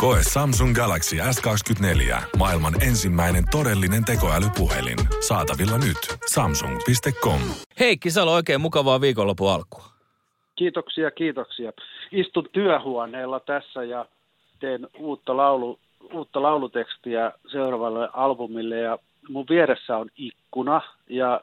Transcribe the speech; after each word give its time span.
Koe 0.00 0.18
Samsung 0.22 0.74
Galaxy 0.74 1.16
S24. 1.16 2.22
Maailman 2.38 2.82
ensimmäinen 2.82 3.44
todellinen 3.50 4.04
tekoälypuhelin. 4.04 4.98
Saatavilla 5.28 5.78
nyt. 5.78 6.18
Samsung.com. 6.26 7.40
Heikki 7.80 8.10
Salo, 8.10 8.32
oikein 8.32 8.60
mukavaa 8.60 9.00
viikonlopun 9.00 9.50
alkua. 9.50 9.84
Kiitoksia, 10.56 11.10
kiitoksia. 11.10 11.72
Istun 12.12 12.48
työhuoneella 12.52 13.40
tässä 13.40 13.84
ja 13.84 14.06
teen 14.60 14.88
uutta, 14.98 15.36
laulu, 15.36 15.78
uutta 16.12 16.42
laulutekstiä 16.42 17.32
seuraavalle 17.52 18.08
albumille 18.12 18.78
ja 18.78 18.98
mun 19.28 19.46
vieressä 19.50 19.96
on 19.96 20.08
ikkuna 20.16 20.80
ja 21.08 21.40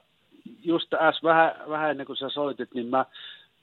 just 0.64 0.94
äs 0.94 1.24
vähän, 1.24 1.56
vähän 1.70 1.92
ennen 1.92 2.06
kuin 2.06 2.18
sä 2.18 2.30
soitit, 2.30 2.74
niin 2.74 2.88
mä 2.88 3.06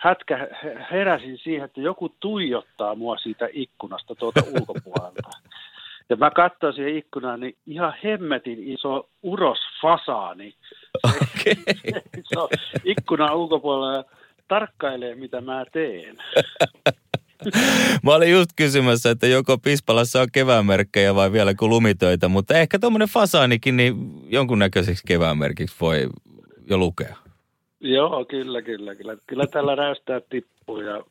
hätkä 0.04 0.48
heräsin 0.90 1.38
siihen, 1.38 1.64
että 1.64 1.80
joku 1.80 2.08
tuijottaa 2.20 2.94
mua 2.94 3.16
siitä 3.16 3.48
ikkunasta 3.52 4.14
tuolta 4.14 4.40
ulkopuolelta. 4.54 5.30
Ja 6.08 6.16
mä 6.16 6.30
katsoin 6.30 6.74
siihen 6.74 6.96
ikkunaan, 6.96 7.40
niin 7.40 7.56
ihan 7.66 7.94
hemmetin 8.04 8.72
iso 8.72 9.08
urosfasaani. 9.22 10.54
Se, 11.08 11.54
se 12.28 12.38
on 12.38 12.48
ikkunan 12.84 13.36
ulkopuolella 13.36 14.04
tarkkailee, 14.48 15.14
mitä 15.14 15.40
mä 15.40 15.64
teen. 15.72 16.16
Mä 18.02 18.14
olin 18.14 18.30
just 18.30 18.50
kysymässä, 18.56 19.10
että 19.10 19.26
joko 19.26 19.58
Pispalassa 19.58 20.20
on 20.20 20.28
keväänmerkkejä 20.32 21.14
vai 21.14 21.32
vielä 21.32 21.54
kuin 21.54 21.70
lumitöitä, 21.70 22.28
mutta 22.28 22.54
ehkä 22.54 22.78
tuommoinen 22.78 23.08
fasaanikin 23.08 23.76
niin 23.76 23.94
jonkunnäköiseksi 24.28 25.02
keväänmerkiksi 25.06 25.76
voi 25.80 26.08
jo 26.70 26.78
lukea. 26.78 27.23
Joo, 27.84 28.24
kyllä, 28.24 28.62
kyllä, 28.62 28.94
kyllä. 28.94 29.16
Kyllä 29.26 29.46
tällä 29.46 29.74
räystää 29.74 30.20
tippuu 30.30 30.80
ja 30.80 31.02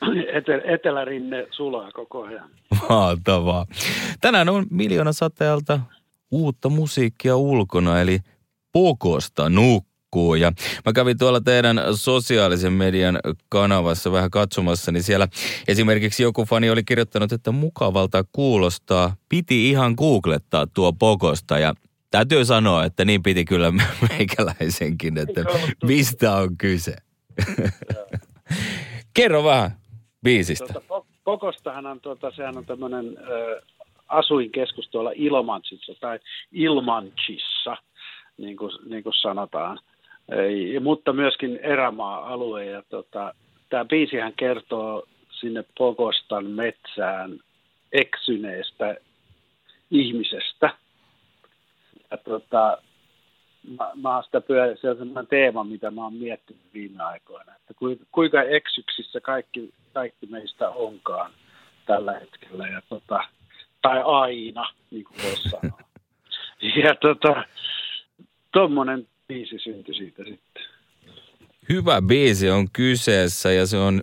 etel, 0.38 0.60
etelärinne 0.64 1.46
sulaa 1.50 1.92
koko 1.92 2.22
ajan. 2.22 2.50
Mahtavaa. 2.88 3.66
Tänään 4.20 4.48
on 4.48 4.66
miljoona 4.70 5.12
sateelta 5.12 5.80
uutta 6.30 6.68
musiikkia 6.68 7.36
ulkona, 7.36 8.00
eli 8.00 8.18
Pokosta 8.72 9.48
nukkuu. 9.48 10.34
Ja 10.34 10.52
mä 10.86 10.92
kävin 10.92 11.18
tuolla 11.18 11.40
teidän 11.40 11.80
sosiaalisen 11.94 12.72
median 12.72 13.18
kanavassa 13.48 14.12
vähän 14.12 14.30
katsomassa, 14.30 14.92
niin 14.92 15.02
siellä 15.02 15.28
esimerkiksi 15.68 16.22
joku 16.22 16.44
fani 16.44 16.70
oli 16.70 16.84
kirjoittanut, 16.84 17.32
että 17.32 17.52
mukavalta 17.52 18.24
kuulostaa. 18.32 19.16
Piti 19.28 19.70
ihan 19.70 19.94
googlettaa 19.98 20.66
tuo 20.66 20.92
Pokosta 20.92 21.58
ja 21.58 21.74
täytyy 22.10 22.44
sanoa, 22.44 22.84
että 22.84 23.04
niin 23.04 23.22
piti 23.22 23.44
kyllä 23.44 23.72
meikäläisenkin, 24.08 25.18
että 25.18 25.44
mistä 25.84 26.32
on 26.32 26.56
kyse. 26.58 26.96
Kerro 29.14 29.44
vähän 29.44 29.70
biisistä. 30.24 30.72
Tuota, 30.72 31.06
Pokostahan 31.24 31.86
on, 31.86 32.00
tuota, 32.00 32.30
sehän 32.30 32.56
on 32.56 32.66
tämmöinen 32.66 33.18
äh, 33.18 33.62
asuinkeskus 34.08 34.88
tuolla 34.88 35.12
Ilmantsissa 35.14 35.92
tai 36.00 36.18
Ilmanchissa, 36.52 37.76
niin 38.38 38.56
kuin, 38.56 38.72
niin 38.90 39.02
kuin 39.02 39.14
sanotaan. 39.14 39.78
Ei, 40.28 40.80
mutta 40.80 41.12
myöskin 41.12 41.56
erämaa-alue. 41.56 42.64
Ja 42.64 42.82
tota, 42.88 43.34
tämä 43.70 43.84
biisihän 43.84 44.32
kertoo 44.32 45.06
sinne 45.40 45.64
Pokostan 45.78 46.46
metsään 46.46 47.40
eksyneestä 47.92 48.96
ihmisestä. 49.90 50.70
Ja 52.10 52.16
tota, 52.16 52.78
mä, 53.78 53.90
mä 53.94 54.14
oon 54.14 54.24
sitä 54.24 54.40
pyörä, 54.40 54.76
se 54.76 54.90
on 54.90 54.96
sellainen 54.96 55.26
teema, 55.26 55.64
mitä 55.64 55.90
mä 55.90 56.02
oon 56.02 56.14
miettinyt 56.14 56.62
viime 56.74 57.02
aikoina, 57.02 57.52
että 57.56 57.74
kuinka 58.12 58.42
eksyksissä 58.42 59.20
kaikki, 59.20 59.74
kaikki 59.92 60.26
meistä 60.26 60.70
onkaan 60.70 61.30
tällä 61.86 62.12
hetkellä, 62.12 62.68
ja 62.68 62.82
tota, 62.88 63.20
tai 63.82 64.02
aina, 64.04 64.70
niin 64.90 65.04
kuin 65.04 65.16
voisi 65.22 65.48
sanoa. 65.60 65.80
Ja 66.84 66.94
tota, 66.94 67.44
tuommoinen 68.52 69.08
biisi 69.28 69.58
syntyi 69.58 69.94
siitä 69.94 70.24
sitten. 70.24 70.62
Hyvä 71.68 72.02
biisi 72.02 72.50
on 72.50 72.70
kyseessä 72.72 73.52
ja 73.52 73.66
se 73.66 73.76
on 73.76 74.02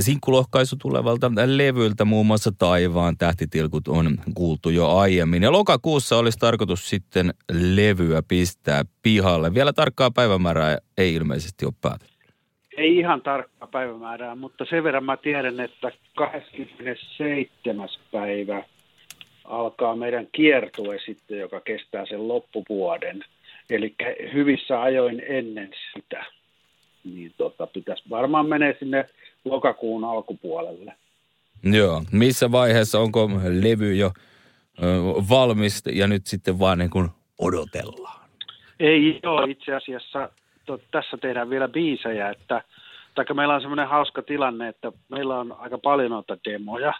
sinkkulohkaisu 0.00 0.76
tulevalta 0.76 1.30
levyltä, 1.46 2.04
muun 2.04 2.26
muassa 2.26 2.52
Taivaan 2.58 3.16
tähtitilkut 3.16 3.88
on 3.88 4.18
kuultu 4.34 4.70
jo 4.70 4.96
aiemmin. 4.96 5.42
Ja 5.42 5.52
lokakuussa 5.52 6.16
olisi 6.16 6.38
tarkoitus 6.38 6.88
sitten 6.88 7.34
levyä 7.74 8.22
pistää 8.28 8.84
pihalle. 9.02 9.54
Vielä 9.54 9.72
tarkkaa 9.72 10.10
päivämäärää 10.10 10.78
ei 10.98 11.14
ilmeisesti 11.14 11.64
ole 11.64 11.74
päätetty. 11.80 12.18
Ei 12.76 12.96
ihan 12.96 13.22
tarkkaa 13.22 13.68
päivämäärää, 13.68 14.34
mutta 14.34 14.64
sen 14.70 14.84
verran 14.84 15.04
mä 15.04 15.16
tiedän, 15.16 15.60
että 15.60 15.92
27. 16.16 17.88
päivä 18.12 18.62
alkaa 19.44 19.96
meidän 19.96 20.26
kiertue 20.32 20.98
sitten, 21.06 21.38
joka 21.38 21.60
kestää 21.60 22.06
sen 22.06 22.28
loppuvuoden. 22.28 23.24
Eli 23.70 23.94
hyvissä 24.32 24.82
ajoin 24.82 25.22
ennen 25.26 25.70
sitä. 25.94 26.24
Niin 27.04 27.32
tota, 27.36 27.66
pitäisi 27.66 28.02
varmaan 28.10 28.48
menee 28.48 28.76
sinne 28.78 29.06
lokakuun 29.44 30.04
alkupuolelle. 30.04 30.94
Joo. 31.62 32.02
Missä 32.12 32.52
vaiheessa 32.52 33.00
onko 33.00 33.30
levy 33.62 33.94
jo 33.94 34.12
ö, 34.82 34.82
valmis 35.30 35.82
ja 35.92 36.06
nyt 36.06 36.26
sitten 36.26 36.58
vaan 36.58 36.78
niin 36.78 36.90
kuin 36.90 37.08
odotellaan? 37.38 38.28
Ei 38.80 39.20
ole 39.26 39.50
itse 39.50 39.74
asiassa. 39.74 40.28
To, 40.66 40.80
tässä 40.90 41.16
tehdään 41.16 41.50
vielä 41.50 41.68
biisejä, 41.68 42.30
että 42.30 42.62
taikka 43.14 43.34
meillä 43.34 43.54
on 43.54 43.60
semmoinen 43.60 43.88
hauska 43.88 44.22
tilanne, 44.22 44.68
että 44.68 44.92
meillä 45.08 45.38
on 45.38 45.56
aika 45.58 45.78
paljon 45.78 46.10
noita 46.10 46.38
demoja, 46.44 46.92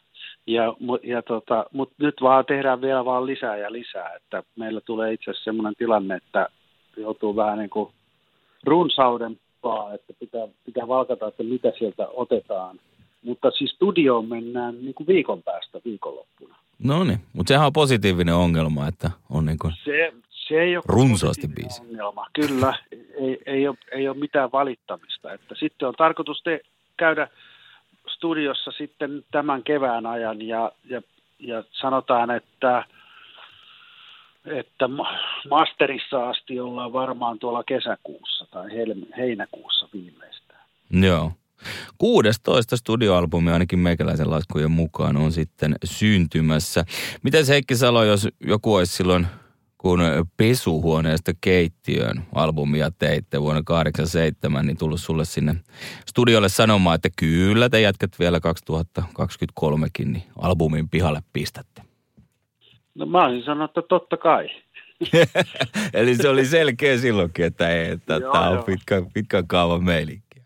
ja, 0.46 0.74
ja 1.02 1.22
tota, 1.22 1.66
mutta 1.72 1.94
nyt 1.98 2.14
vaan 2.20 2.44
tehdään 2.44 2.80
vielä 2.80 3.04
vaan 3.04 3.26
lisää 3.26 3.56
ja 3.56 3.72
lisää, 3.72 4.14
että 4.14 4.42
meillä 4.56 4.80
tulee 4.80 5.12
itse 5.12 5.30
asiassa 5.30 5.44
semmoinen 5.44 5.74
tilanne, 5.78 6.14
että 6.16 6.48
joutuu 6.96 7.36
vähän 7.36 7.58
niin 7.58 7.70
kuin 7.70 7.90
runsauden 8.64 9.40
paa, 9.62 9.94
että 9.94 10.12
pitää, 10.20 10.48
pitää 10.66 10.88
valkata, 10.88 11.28
että 11.28 11.42
mitä 11.42 11.72
sieltä 11.78 12.08
otetaan. 12.08 12.80
Mutta 13.22 13.50
siis 13.50 13.70
studioon 13.70 14.28
mennään 14.28 14.74
niin 14.84 14.94
kuin 14.94 15.06
viikon 15.06 15.42
päästä 15.42 15.80
viikonloppuna. 15.84 16.56
No 16.84 17.04
niin, 17.04 17.18
mutta 17.32 17.48
sehän 17.48 17.66
on 17.66 17.72
positiivinen 17.72 18.34
ongelma, 18.34 18.88
että 18.88 19.10
on 19.30 19.46
niin 19.46 19.58
kuin 19.58 19.72
Se, 19.84 20.12
se 20.30 20.54
ei 20.60 20.76
ole 20.76 20.84
runsaasti 20.88 21.48
biisi. 21.48 21.82
ongelma. 21.82 22.26
Kyllä, 22.32 22.78
ei, 23.20 23.38
ei, 23.46 23.68
ole, 23.68 23.76
ei 23.92 24.08
ole 24.08 24.16
mitään 24.16 24.52
valittamista. 24.52 25.32
Että 25.32 25.54
sitten 25.58 25.88
on 25.88 25.94
tarkoitus 25.98 26.42
te, 26.42 26.60
käydä 26.96 27.28
studiossa 28.08 28.70
sitten 28.70 29.24
tämän 29.30 29.62
kevään 29.62 30.06
ajan 30.06 30.42
ja, 30.42 30.72
ja, 30.84 31.02
ja 31.38 31.64
sanotaan, 31.72 32.30
että, 32.30 32.84
että 34.44 34.88
masterissa 35.50 36.28
asti 36.28 36.60
ollaan 36.60 36.92
varmaan 36.92 37.38
tuolla 37.38 37.64
kesäkuussa 37.64 38.46
tai 38.50 38.70
helmi, 38.70 39.06
heinäkuussa 39.16 39.88
viimeistään. 39.92 40.60
Joo. 40.90 41.32
16 41.98 42.76
studioalbumi 42.76 43.50
ainakin 43.50 43.78
meikäläisen 43.78 44.30
laskujen 44.30 44.70
mukaan 44.70 45.16
on 45.16 45.32
sitten 45.32 45.74
syntymässä. 45.84 46.84
Miten 47.22 47.46
Heikki 47.48 47.76
Salo, 47.76 48.04
jos 48.04 48.28
joku 48.40 48.74
olisi 48.74 48.96
silloin, 48.96 49.26
kun 49.78 50.00
pesuhuoneesta 50.36 51.32
keittiöön 51.40 52.22
albumia 52.34 52.90
teitte 52.98 53.40
vuonna 53.40 53.62
87, 53.64 54.66
niin 54.66 54.78
tullut 54.78 55.00
sulle 55.00 55.24
sinne 55.24 55.54
studiolle 56.06 56.48
sanomaan, 56.48 56.94
että 56.94 57.08
kyllä 57.16 57.68
te 57.68 57.80
jatkat 57.80 58.10
vielä 58.18 58.38
2023kin, 58.38 60.06
niin 60.06 60.22
albumin 60.38 60.88
pihalle 60.88 61.20
pistätte. 61.32 61.82
No 62.94 63.06
mä 63.06 63.24
olisin 63.24 63.44
sanonut, 63.44 63.70
että 63.70 63.82
totta 63.88 64.16
kai. 64.16 64.48
Eli 65.94 66.14
se 66.14 66.28
oli 66.28 66.44
selkeä 66.44 66.98
silloinkin, 66.98 67.44
että 67.44 67.68
ei, 67.68 67.90
että 67.90 68.14
Joo, 68.14 68.32
tämä 68.32 68.48
on 68.48 68.64
pitkä, 68.64 69.02
pitkän 69.14 69.46
kaavan 69.46 69.84
meininkiä. 69.84 70.44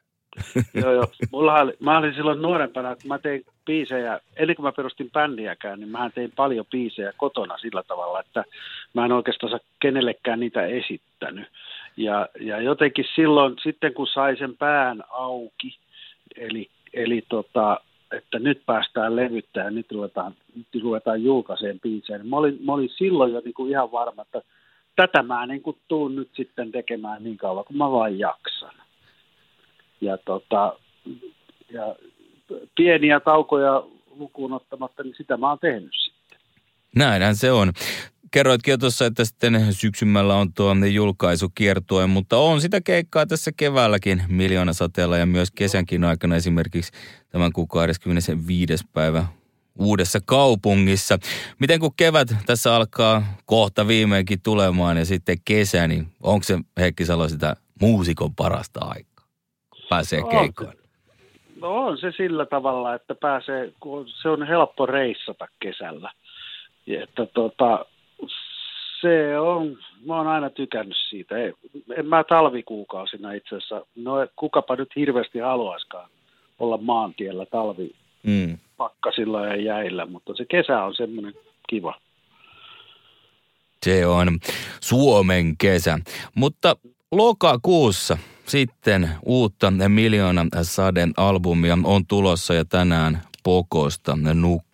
joo, 0.75 0.93
joo. 0.93 1.06
Mulla 1.32 1.54
oli, 1.54 1.72
mä 1.81 1.99
olin 1.99 2.14
silloin 2.14 2.43
nuorempana, 2.43 2.90
että 2.90 3.08
mä 3.08 3.19
tein 3.19 3.44
biisejä, 3.66 4.20
ennen 4.37 4.56
kuin 4.56 4.64
mä 4.64 4.72
perustin 4.72 5.10
bändiäkään, 5.10 5.81
niin 5.81 5.88
mä 5.88 6.10
tein 6.10 6.32
paljon 6.37 6.66
biisejä 6.70 7.12
kotona 7.16 7.58
sillä 7.58 7.82
tavalla, 7.82 8.20
että 8.20 8.44
mä 8.94 9.04
en 9.04 9.12
oikeastaan 9.12 9.60
kenellekään 9.81 10.40
niitä 10.40 10.66
esittänyt. 10.66 11.46
Ja, 11.96 12.28
ja 12.40 12.60
jotenkin 12.60 13.04
silloin, 13.14 13.54
sitten 13.62 13.94
kun 13.94 14.06
sai 14.06 14.37
sen 14.37 14.56
pään 14.56 15.02
auki, 15.10 15.78
eli, 16.37 16.70
eli 16.94 17.22
tota, 17.28 17.81
että 18.12 18.38
nyt 18.38 18.62
päästään 18.67 19.17
levyttämään, 19.17 19.75
nyt 19.75 19.93
ruvetaan, 19.93 20.35
nyt 20.56 20.82
ruvetaan 20.82 21.23
julkaiseen 21.23 21.81
biisejä, 21.81 22.19
niin 22.19 22.29
mä 22.29 22.37
olin, 22.37 22.59
mä 22.64 22.73
olin 22.73 22.91
silloin 22.97 23.32
jo 23.32 23.41
niin 23.44 23.55
kuin 23.55 23.70
ihan 23.70 23.93
varma, 23.93 24.23
että 24.23 24.43
tätä 24.97 25.23
mä 25.23 25.47
niin 25.47 25.62
kuin 25.62 25.79
tuun 25.88 26.17
nyt 26.17 26.31
sitten 26.37 26.73
tekemään 26.73 27.25
niin 27.25 27.37
kauan 27.37 27.64
kuin 27.64 27.76
mä 27.76 27.91
vain 27.91 28.19
jaksan. 28.19 28.75
Ja, 30.00 30.19
tota, 30.19 30.76
ja 31.73 31.97
pieniä 32.76 33.20
taukoja 33.20 33.82
lukuun 34.17 34.53
ottamatta, 34.53 35.03
niin 35.03 35.14
sitä 35.17 35.37
mä 35.37 35.49
oon 35.49 35.59
tehnyt 35.59 35.91
sitten. 36.05 36.38
Näinhän 36.97 37.37
se 37.37 37.53
on. 37.53 37.73
Kerroitkin 38.32 38.73
jo 38.73 38.79
tuossa, 38.79 39.06
että 39.06 39.25
sitten 39.25 39.73
syksymällä 39.73 40.34
on 40.34 40.52
tuo 40.52 40.75
julkaisukiertue, 40.93 42.06
mutta 42.06 42.37
on 42.37 42.61
sitä 42.61 42.81
keikkaa 42.81 43.26
tässä 43.26 43.50
keväälläkin 43.56 44.23
miljoona 44.29 44.73
sateella 44.73 45.17
ja 45.17 45.26
myös 45.26 45.50
kesänkin 45.50 46.05
aikana 46.05 46.37
esimerkiksi 46.37 46.93
tämän 47.31 47.52
kuun 47.52 47.69
25. 47.69 48.84
päivä 48.93 49.25
uudessa 49.79 50.19
kaupungissa. 50.25 51.19
Miten 51.58 51.81
kun 51.81 51.94
kevät 51.96 52.29
tässä 52.46 52.76
alkaa 52.76 53.23
kohta 53.46 53.88
viimeinkin 53.88 54.43
tulemaan 54.43 54.96
ja 54.96 55.05
sitten 55.05 55.37
kesä, 55.44 55.88
niin 55.88 56.06
onko 56.23 56.43
se 56.43 56.58
Heikki 56.81 57.05
Salo 57.05 57.28
sitä 57.28 57.56
muusikon 57.81 58.35
parasta 58.35 58.81
aikaa? 58.82 59.26
Pääsee 59.88 60.23
keikkoon. 60.31 60.73
No 61.61 61.87
on 61.87 61.99
se 61.99 62.12
sillä 62.17 62.46
tavalla, 62.46 62.94
että 62.94 63.14
pääsee, 63.14 63.73
se 64.23 64.28
on 64.28 64.46
helppo 64.46 64.87
reissata 64.87 65.49
kesällä. 65.61 66.12
Että 66.87 67.26
tota, 67.26 67.85
se 69.02 69.38
on, 69.38 69.78
mä 70.06 70.16
oon 70.16 70.26
aina 70.26 70.50
tykännyt 70.50 70.96
siitä. 71.08 71.37
Ei, 71.37 71.52
en 71.96 72.06
mä 72.06 72.25
talvikuukausina 72.25 73.32
itse 73.32 73.56
asiassa, 73.56 73.87
no 73.96 74.12
kukapa 74.37 74.76
nyt 74.76 74.96
hirveästi 74.96 75.38
haluaiskaan 75.38 76.10
olla 76.58 76.78
maantiellä 76.78 77.46
talvi 77.46 77.90
mm. 78.22 78.58
pakkasilla 78.76 79.46
ja 79.46 79.56
jäillä, 79.56 80.06
mutta 80.06 80.34
se 80.37 80.44
kesä 80.44 80.84
on 80.84 80.94
semmoinen 80.94 81.34
kiva. 81.69 81.94
Se 83.82 84.06
on 84.06 84.38
Suomen 84.81 85.56
kesä. 85.56 85.99
Mutta 86.34 86.76
lokakuussa 87.12 88.19
sitten 88.46 89.10
uutta 89.26 89.72
Miljoona 89.88 90.46
saden 90.62 91.12
albumia 91.16 91.78
on 91.84 92.06
tulossa 92.06 92.54
ja 92.54 92.64
tänään 92.64 93.22
Pokosta 93.44 94.16
nukkuu 94.34 94.72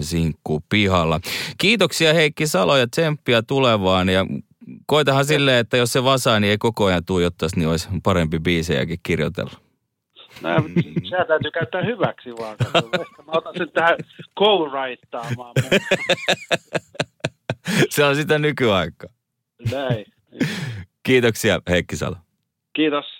sinkku 0.00 0.62
pihalla. 0.68 1.20
Kiitoksia 1.58 2.14
Heikki 2.14 2.46
Salo 2.46 2.76
ja 2.76 2.86
tsemppiä 2.86 3.42
tulevaan 3.42 4.08
ja 4.08 4.26
koitahan 4.86 5.24
silleen, 5.24 5.58
että 5.58 5.76
jos 5.76 5.92
se 5.92 6.04
vasaa, 6.04 6.40
niin 6.40 6.50
ei 6.50 6.58
koko 6.58 6.84
ajan 6.84 7.04
tuijottaisi, 7.04 7.58
niin 7.58 7.68
olisi 7.68 7.88
parempi 8.02 8.38
biisejäkin 8.38 8.98
kirjoitella. 9.02 9.52
No, 10.42 10.50
sehän 11.10 11.26
täytyy 11.26 11.50
käyttää 11.50 11.82
hyväksi 11.82 12.30
vaan. 12.30 12.56
Mä 13.26 13.32
otan 13.32 13.54
sen 13.58 13.70
tähän 13.70 13.96
co 14.38 14.70
Se 17.90 18.04
on 18.04 18.16
sitä 18.16 18.38
nykyaikaa. 18.38 19.10
Näin. 19.72 20.06
Kiitoksia 21.02 21.60
Heikki 21.68 21.96
Salo. 21.96 22.16
Kiitos. 22.72 23.19